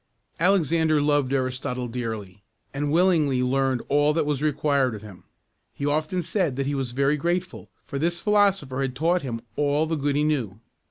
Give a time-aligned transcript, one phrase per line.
[0.39, 2.41] Alexander loved Aristotle dearly,
[2.73, 5.25] and willingly learned all that was required of him.
[5.75, 9.85] He often said that he was very grateful, for this philosopher had taught him all
[9.85, 10.59] the good he knew.